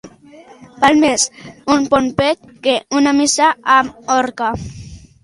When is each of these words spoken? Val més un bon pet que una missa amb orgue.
Val 0.83 1.01
més 1.01 1.25
un 1.75 1.85
bon 1.91 2.07
pet 2.21 2.47
que 2.63 2.73
una 3.01 3.13
missa 3.19 3.51
amb 3.75 4.11
orgue. 4.17 4.51